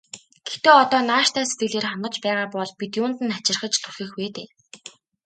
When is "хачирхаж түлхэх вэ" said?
3.35-4.27